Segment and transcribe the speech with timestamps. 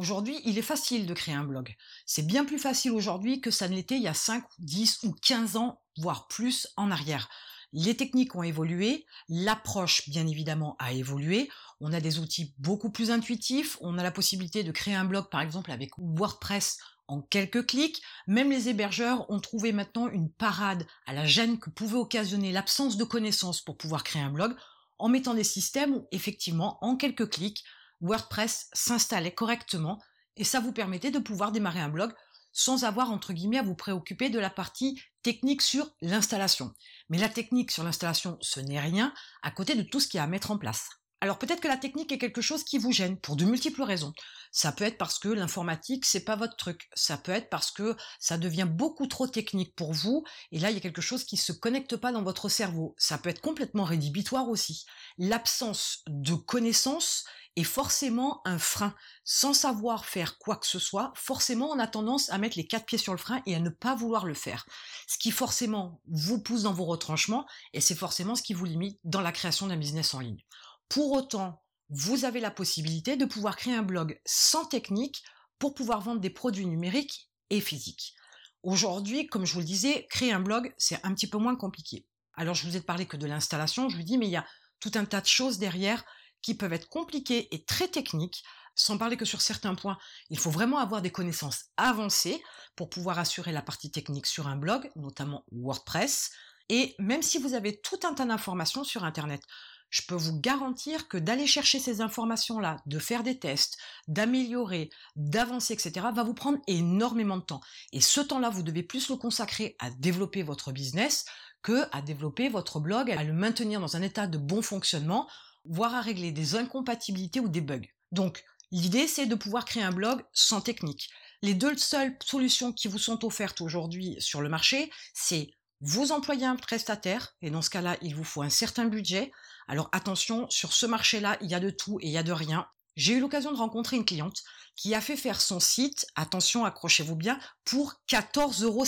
[0.00, 1.76] Aujourd'hui, il est facile de créer un blog.
[2.06, 5.12] C'est bien plus facile aujourd'hui que ça ne l'était il y a 5, 10 ou
[5.12, 7.28] 15 ans, voire plus en arrière.
[7.74, 11.50] Les techniques ont évolué, l'approche bien évidemment a évolué,
[11.82, 15.28] on a des outils beaucoup plus intuitifs, on a la possibilité de créer un blog
[15.28, 20.86] par exemple avec WordPress en quelques clics, même les hébergeurs ont trouvé maintenant une parade
[21.04, 24.56] à la gêne que pouvait occasionner l'absence de connaissances pour pouvoir créer un blog
[24.96, 27.64] en mettant des systèmes où effectivement en quelques clics
[28.00, 30.00] WordPress s'installait correctement
[30.36, 32.12] et ça vous permettait de pouvoir démarrer un blog
[32.52, 36.72] sans avoir entre guillemets à vous préoccuper de la partie technique sur l'installation.
[37.08, 40.20] Mais la technique sur l'installation, ce n'est rien à côté de tout ce qu'il y
[40.20, 40.88] a à mettre en place.
[41.22, 44.14] Alors peut-être que la technique est quelque chose qui vous gêne pour de multiples raisons.
[44.52, 46.88] Ça peut être parce que l'informatique c'est pas votre truc.
[46.94, 50.74] Ça peut être parce que ça devient beaucoup trop technique pour vous et là il
[50.74, 52.94] y a quelque chose qui se connecte pas dans votre cerveau.
[52.96, 54.86] Ça peut être complètement rédhibitoire aussi.
[55.18, 57.26] L'absence de connaissances
[57.64, 58.94] forcément un frein.
[59.24, 62.86] Sans savoir faire quoi que ce soit, forcément on a tendance à mettre les quatre
[62.86, 64.66] pieds sur le frein et à ne pas vouloir le faire.
[65.06, 68.98] Ce qui forcément vous pousse dans vos retranchements et c'est forcément ce qui vous limite
[69.04, 70.44] dans la création d'un business en ligne.
[70.88, 75.22] Pour autant, vous avez la possibilité de pouvoir créer un blog sans technique
[75.58, 78.14] pour pouvoir vendre des produits numériques et physiques.
[78.62, 82.06] Aujourd'hui, comme je vous le disais, créer un blog, c'est un petit peu moins compliqué.
[82.34, 84.46] Alors je vous ai parlé que de l'installation, je vous dis, mais il y a
[84.80, 86.04] tout un tas de choses derrière
[86.42, 89.98] qui peuvent être compliquées et très techniques, sans parler que sur certains points,
[90.30, 92.42] il faut vraiment avoir des connaissances avancées
[92.76, 96.30] pour pouvoir assurer la partie technique sur un blog, notamment WordPress.
[96.68, 99.42] Et même si vous avez tout un tas d'informations sur Internet,
[99.90, 105.74] je peux vous garantir que d'aller chercher ces informations-là, de faire des tests, d'améliorer, d'avancer,
[105.74, 107.60] etc., va vous prendre énormément de temps.
[107.92, 111.24] Et ce temps-là, vous devez plus le consacrer à développer votre business
[111.62, 115.28] que à développer votre blog, à le maintenir dans un état de bon fonctionnement,
[115.64, 117.86] voire à régler des incompatibilités ou des bugs.
[118.12, 121.10] Donc, l'idée, c'est de pouvoir créer un blog sans technique.
[121.42, 126.44] Les deux seules solutions qui vous sont offertes aujourd'hui sur le marché, c'est vous employer
[126.44, 129.32] un prestataire, et dans ce cas-là, il vous faut un certain budget.
[129.66, 132.32] Alors attention, sur ce marché-là, il y a de tout et il y a de
[132.32, 132.66] rien.
[132.96, 134.42] J'ai eu l'occasion de rencontrer une cliente
[134.76, 138.84] qui a fait faire son site, attention, accrochez-vous bien, pour 14,50 euros.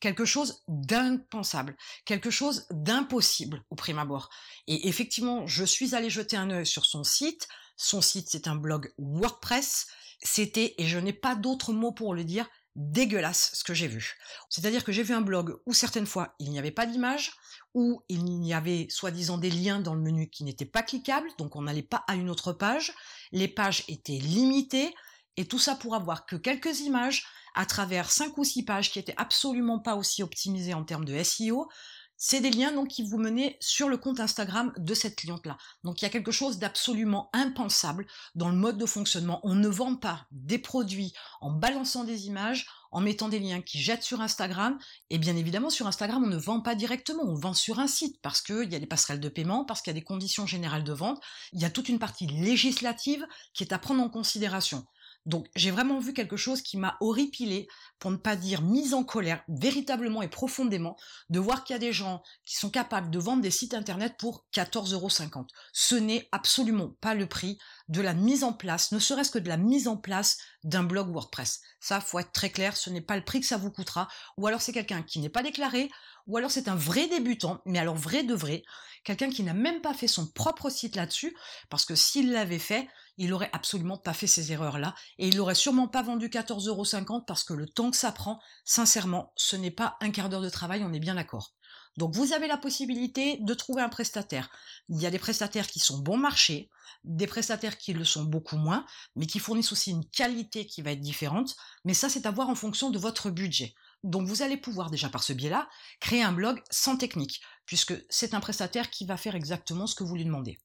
[0.00, 4.30] Quelque chose d'impensable, quelque chose d'impossible au prime abord.
[4.66, 7.48] Et effectivement, je suis allée jeter un œil sur son site.
[7.76, 9.88] Son site, c'est un blog WordPress.
[10.22, 12.48] C'était, et je n'ai pas d'autre mot pour le dire,
[12.78, 14.16] dégueulasse ce que j'ai vu.
[14.48, 17.32] C'est-à-dire que j'ai vu un blog où certaines fois il n'y avait pas d'image,
[17.74, 21.56] où il y avait soi-disant des liens dans le menu qui n'étaient pas cliquables, donc
[21.56, 22.94] on n'allait pas à une autre page,
[23.32, 24.94] les pages étaient limitées,
[25.36, 27.26] et tout ça pour avoir que quelques images
[27.58, 31.20] à travers cinq ou six pages qui étaient absolument pas aussi optimisées en termes de
[31.24, 31.68] SEO,
[32.16, 35.56] c'est des liens qui vous menaient sur le compte Instagram de cette cliente-là.
[35.82, 39.40] Donc il y a quelque chose d'absolument impensable dans le mode de fonctionnement.
[39.42, 43.80] On ne vend pas des produits en balançant des images, en mettant des liens qui
[43.80, 44.78] jettent sur Instagram.
[45.10, 48.20] Et bien évidemment, sur Instagram, on ne vend pas directement, on vend sur un site
[48.22, 50.84] parce qu'il y a des passerelles de paiement, parce qu'il y a des conditions générales
[50.84, 51.20] de vente.
[51.52, 54.86] Il y a toute une partie législative qui est à prendre en considération.
[55.28, 57.68] Donc j'ai vraiment vu quelque chose qui m'a horripilé,
[57.98, 60.96] pour ne pas dire mise en colère, véritablement et profondément,
[61.28, 64.14] de voir qu'il y a des gens qui sont capables de vendre des sites internet
[64.18, 65.46] pour 14,50€.
[65.74, 69.48] Ce n'est absolument pas le prix de la mise en place, ne serait-ce que de
[69.48, 71.60] la mise en place d'un blog WordPress.
[71.78, 74.46] Ça, faut être très clair, ce n'est pas le prix que ça vous coûtera, ou
[74.46, 75.90] alors c'est quelqu'un qui n'est pas déclaré,
[76.28, 78.62] ou alors c'est un vrai débutant, mais alors vrai de vrai,
[79.02, 81.36] quelqu'un qui n'a même pas fait son propre site là-dessus,
[81.70, 85.54] parce que s'il l'avait fait, il aurait absolument pas fait ces erreurs-là, et il n'aurait
[85.54, 89.96] sûrement pas vendu 14,50€ parce que le temps que ça prend, sincèrement, ce n'est pas
[90.00, 91.54] un quart d'heure de travail, on est bien d'accord.
[91.96, 94.50] Donc vous avez la possibilité de trouver un prestataire.
[94.88, 96.70] Il y a des prestataires qui sont bon marché,
[97.02, 98.86] des prestataires qui le sont beaucoup moins,
[99.16, 101.56] mais qui fournissent aussi une qualité qui va être différente.
[101.84, 103.74] Mais ça, c'est à voir en fonction de votre budget.
[104.04, 105.68] Donc vous allez pouvoir déjà par ce biais-là
[106.00, 110.04] créer un blog sans technique, puisque c'est un prestataire qui va faire exactement ce que
[110.04, 110.58] vous lui demandez.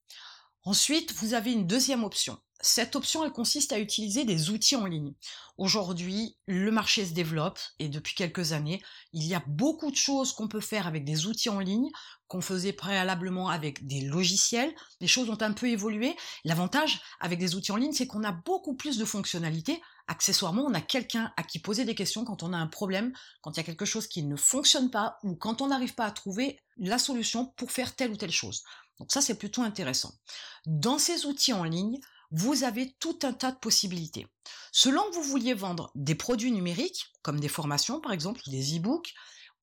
[0.64, 2.40] Ensuite, vous avez une deuxième option.
[2.66, 5.14] Cette option, elle consiste à utiliser des outils en ligne.
[5.58, 10.32] Aujourd'hui, le marché se développe et depuis quelques années, il y a beaucoup de choses
[10.32, 11.90] qu'on peut faire avec des outils en ligne
[12.29, 14.73] qu'on faisait préalablement avec des logiciels.
[15.02, 16.16] Les choses ont un peu évolué.
[16.46, 19.82] L'avantage avec des outils en ligne, c'est qu'on a beaucoup plus de fonctionnalités.
[20.08, 23.11] Accessoirement, on a quelqu'un à qui poser des questions quand on a un problème,
[23.41, 26.05] quand il y a quelque chose qui ne fonctionne pas ou quand on n'arrive pas
[26.05, 28.64] à trouver la solution pour faire telle ou telle chose.
[28.99, 30.14] Donc ça, c'est plutôt intéressant.
[30.66, 31.99] Dans ces outils en ligne,
[32.34, 34.28] vous avez tout un tas de possibilités.
[34.72, 39.14] Selon que vous vouliez vendre des produits numériques, comme des formations par exemple, des e-books,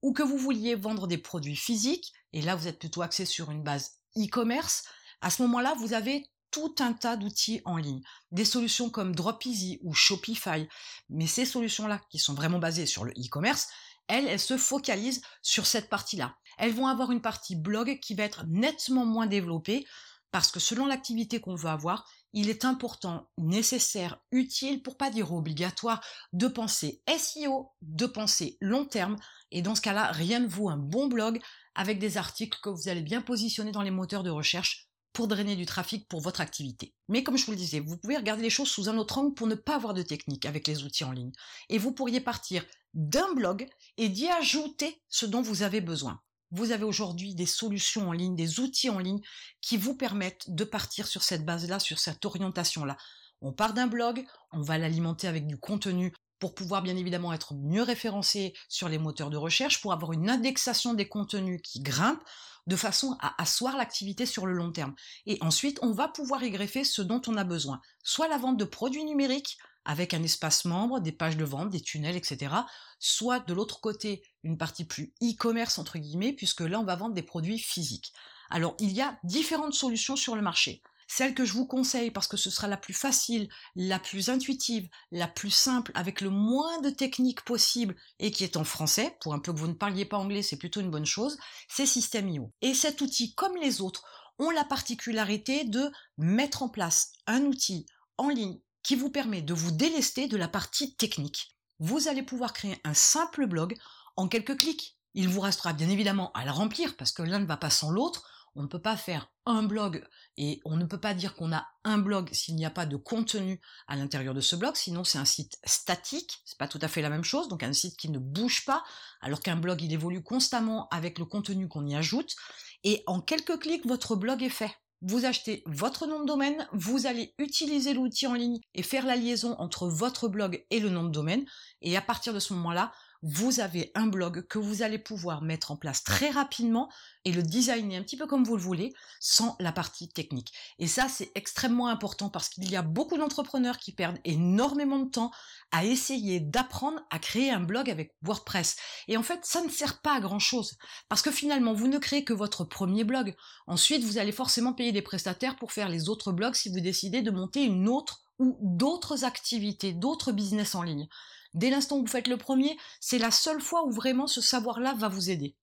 [0.02, 3.50] ou que vous vouliez vendre des produits physiques, et là vous êtes plutôt axé sur
[3.50, 4.84] une base e-commerce,
[5.20, 8.02] à ce moment-là, vous avez tout un tas d'outils en ligne,
[8.32, 10.66] des solutions comme DropEasy ou Shopify.
[11.08, 13.68] Mais ces solutions-là, qui sont vraiment basées sur le e-commerce,
[14.08, 16.34] elles, elles se focalisent sur cette partie-là.
[16.58, 19.86] Elles vont avoir une partie blog qui va être nettement moins développée
[20.30, 25.32] parce que selon l'activité qu'on veut avoir, il est important, nécessaire, utile, pour pas dire
[25.32, 26.00] obligatoire,
[26.32, 29.16] de penser SEO, de penser long terme.
[29.50, 31.40] Et dans ce cas-là, rien ne vaut un bon blog
[31.74, 35.56] avec des articles que vous allez bien positionner dans les moteurs de recherche pour drainer
[35.56, 36.94] du trafic pour votre activité.
[37.08, 39.34] Mais comme je vous le disais, vous pouvez regarder les choses sous un autre angle
[39.34, 41.32] pour ne pas avoir de technique avec les outils en ligne.
[41.68, 46.20] Et vous pourriez partir d'un blog et d'y ajouter ce dont vous avez besoin.
[46.50, 49.20] Vous avez aujourd'hui des solutions en ligne, des outils en ligne
[49.60, 52.96] qui vous permettent de partir sur cette base-là, sur cette orientation-là.
[53.40, 57.54] On part d'un blog, on va l'alimenter avec du contenu pour pouvoir bien évidemment être
[57.54, 62.22] mieux référencé sur les moteurs de recherche, pour avoir une indexation des contenus qui grimpe,
[62.66, 64.94] de façon à asseoir l'activité sur le long terme.
[65.26, 67.80] Et ensuite, on va pouvoir y greffer ce dont on a besoin.
[68.02, 71.80] Soit la vente de produits numériques, avec un espace membre, des pages de vente, des
[71.80, 72.54] tunnels, etc.
[72.98, 77.14] Soit de l'autre côté, une partie plus e-commerce, entre guillemets, puisque là, on va vendre
[77.14, 78.12] des produits physiques.
[78.50, 80.82] Alors, il y a différentes solutions sur le marché.
[81.12, 84.88] Celle que je vous conseille parce que ce sera la plus facile, la plus intuitive,
[85.10, 89.34] la plus simple, avec le moins de techniques possible et qui est en français, pour
[89.34, 91.36] un peu que vous ne parliez pas anglais, c'est plutôt une bonne chose,
[91.68, 92.52] c'est System.io.
[92.62, 94.04] Et cet outil, comme les autres,
[94.38, 97.86] ont la particularité de mettre en place un outil
[98.16, 101.56] en ligne qui vous permet de vous délester de la partie technique.
[101.78, 103.76] Vous allez pouvoir créer un simple blog
[104.16, 104.98] en quelques clics.
[105.14, 107.90] Il vous restera bien évidemment à le remplir parce que l'un ne va pas sans
[107.90, 108.28] l'autre.
[108.54, 110.04] On ne peut pas faire un blog
[110.36, 112.96] et on ne peut pas dire qu'on a un blog s'il n'y a pas de
[112.96, 116.88] contenu à l'intérieur de ce blog, sinon c'est un site statique, c'est pas tout à
[116.88, 118.82] fait la même chose, donc un site qui ne bouge pas,
[119.20, 122.34] alors qu'un blog il évolue constamment avec le contenu qu'on y ajoute,
[122.82, 127.06] et en quelques clics votre blog est fait vous achetez votre nom de domaine, vous
[127.06, 131.04] allez utiliser l'outil en ligne et faire la liaison entre votre blog et le nom
[131.04, 131.44] de domaine,
[131.80, 135.70] et à partir de ce moment-là, vous avez un blog que vous allez pouvoir mettre
[135.70, 136.90] en place très rapidement
[137.24, 140.52] et le designer un petit peu comme vous le voulez sans la partie technique.
[140.78, 145.10] Et ça, c'est extrêmement important parce qu'il y a beaucoup d'entrepreneurs qui perdent énormément de
[145.10, 145.30] temps
[145.70, 148.76] à essayer d'apprendre à créer un blog avec WordPress.
[149.08, 150.76] Et en fait, ça ne sert pas à grand chose
[151.08, 153.34] parce que finalement, vous ne créez que votre premier blog.
[153.66, 157.22] Ensuite, vous allez forcément payer des prestataires pour faire les autres blogs si vous décidez
[157.22, 161.08] de monter une autre ou d'autres activités, d'autres business en ligne.
[161.54, 164.94] Dès l'instant où vous faites le premier, c'est la seule fois où vraiment ce savoir-là
[164.94, 165.56] va vous aider.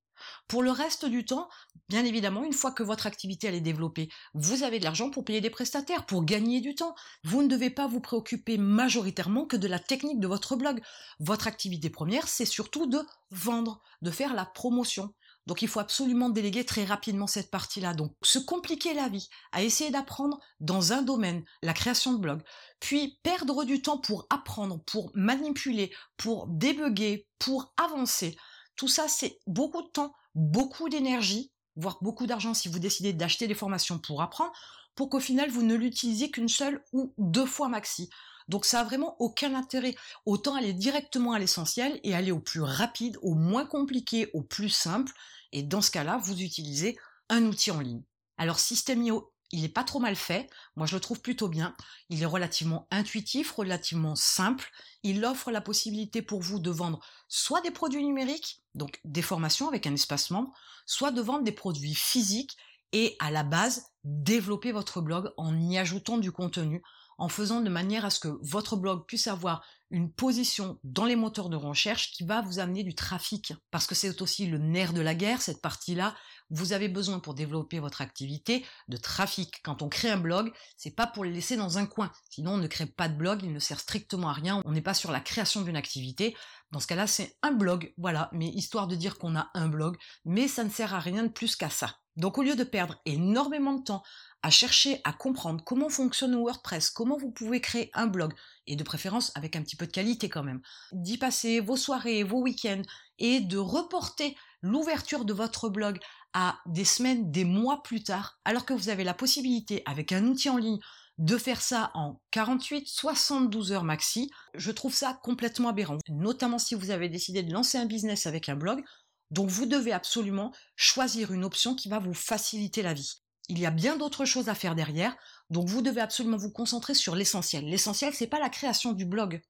[0.48, 1.48] Pour le reste du temps,
[1.90, 5.42] bien évidemment, une fois que votre activité est développée, vous avez de l'argent pour payer
[5.42, 6.96] des prestataires, pour gagner du temps.
[7.24, 10.82] Vous ne devez pas vous préoccuper majoritairement que de la technique de votre blog.
[11.20, 13.00] Votre activité première, c'est surtout de
[13.32, 15.14] vendre, de faire la promotion.
[15.48, 17.94] Donc il faut absolument déléguer très rapidement cette partie-là.
[17.94, 22.44] Donc se compliquer la vie à essayer d'apprendre dans un domaine, la création de blog,
[22.80, 28.38] puis perdre du temps pour apprendre, pour manipuler, pour débugger, pour avancer.
[28.76, 33.48] Tout ça, c'est beaucoup de temps, beaucoup d'énergie, voire beaucoup d'argent si vous décidez d'acheter
[33.48, 34.52] des formations pour apprendre,
[34.96, 38.10] pour qu'au final vous ne l'utilisiez qu'une seule ou deux fois maxi.
[38.48, 39.96] Donc ça a vraiment aucun intérêt.
[40.26, 44.70] Autant aller directement à l'essentiel et aller au plus rapide, au moins compliqué, au plus
[44.70, 45.12] simple.
[45.52, 46.98] Et dans ce cas-là, vous utilisez
[47.30, 48.04] un outil en ligne.
[48.38, 50.50] Alors System.io, il n'est pas trop mal fait.
[50.76, 51.76] Moi, je le trouve plutôt bien.
[52.10, 54.70] Il est relativement intuitif, relativement simple.
[55.04, 59.68] Il offre la possibilité pour vous de vendre soit des produits numériques, donc des formations
[59.68, 60.52] avec un espace membre,
[60.86, 62.58] soit de vendre des produits physiques
[62.92, 66.82] et à la base, développer votre blog en y ajoutant du contenu,
[67.18, 71.16] en faisant de manière à ce que votre blog puisse avoir une position dans les
[71.16, 73.54] moteurs de recherche qui va vous amener du trafic.
[73.72, 76.16] Parce que c'est aussi le nerf de la guerre, cette partie-là.
[76.50, 79.62] Vous avez besoin pour développer votre activité de trafic.
[79.64, 82.12] Quand on crée un blog, c'est pas pour le laisser dans un coin.
[82.30, 84.62] Sinon, on ne crée pas de blog, il ne sert strictement à rien.
[84.66, 86.36] On n'est pas sur la création d'une activité.
[86.72, 89.98] Dans ce cas-là, c'est un blog, voilà, mais histoire de dire qu'on a un blog,
[90.26, 91.98] mais ça ne sert à rien de plus qu'à ça.
[92.18, 94.04] Donc au lieu de perdre énormément de temps
[94.42, 98.34] à chercher à comprendre comment fonctionne WordPress, comment vous pouvez créer un blog,
[98.66, 100.62] et de préférence avec un petit peu de qualité quand même,
[100.92, 102.82] d'y passer vos soirées, vos week-ends,
[103.20, 106.00] et de reporter l'ouverture de votre blog
[106.34, 110.26] à des semaines, des mois plus tard, alors que vous avez la possibilité avec un
[110.26, 110.80] outil en ligne
[111.18, 115.98] de faire ça en 48, 72 heures maxi, je trouve ça complètement aberrant.
[116.10, 118.84] Notamment si vous avez décidé de lancer un business avec un blog,
[119.32, 123.16] donc vous devez absolument choisir une option qui va vous faciliter la vie.
[123.50, 125.16] Il y a bien d'autres choses à faire derrière,
[125.50, 127.66] donc vous devez absolument vous concentrer sur l'essentiel.
[127.66, 129.42] L'essentiel, c'est pas la création du blog.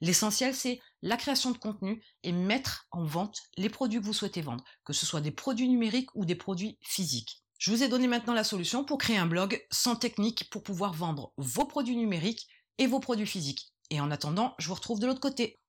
[0.00, 4.42] L'essentiel, c'est la création de contenu et mettre en vente les produits que vous souhaitez
[4.42, 7.44] vendre, que ce soit des produits numériques ou des produits physiques.
[7.58, 10.92] Je vous ai donné maintenant la solution pour créer un blog sans technique pour pouvoir
[10.92, 12.46] vendre vos produits numériques
[12.78, 13.72] et vos produits physiques.
[13.90, 15.60] Et en attendant, je vous retrouve de l'autre côté.